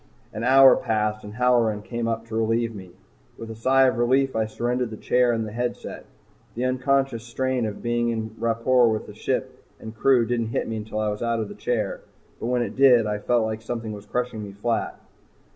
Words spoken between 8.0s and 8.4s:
in